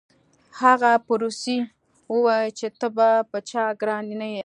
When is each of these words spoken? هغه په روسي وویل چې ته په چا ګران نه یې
هغه 0.61 0.91
په 1.05 1.13
روسي 1.21 1.57
وویل 2.13 2.51
چې 2.59 2.67
ته 2.79 2.87
په 3.29 3.37
چا 3.49 3.65
ګران 3.81 4.05
نه 4.21 4.27
یې 4.33 4.39